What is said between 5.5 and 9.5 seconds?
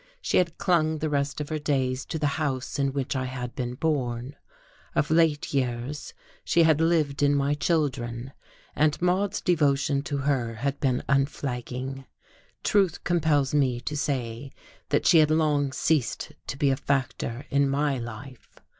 years she had lived in my children, and Maude's